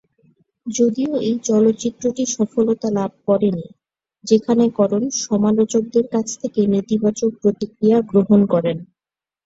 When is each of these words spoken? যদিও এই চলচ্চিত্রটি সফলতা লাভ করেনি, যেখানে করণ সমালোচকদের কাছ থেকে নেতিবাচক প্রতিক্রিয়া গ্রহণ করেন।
যদিও 0.67 1.11
এই 1.21 1.35
চলচ্চিত্রটি 1.43 2.23
সফলতা 2.35 2.87
লাভ 2.97 3.11
করেনি, 3.27 3.65
যেখানে 4.23 4.65
করণ 4.77 5.03
সমালোচকদের 5.23 6.05
কাছ 6.13 6.27
থেকে 6.41 6.61
নেতিবাচক 6.73 7.31
প্রতিক্রিয়া 7.41 7.97
গ্রহণ 8.11 8.39
করেন। 8.53 8.77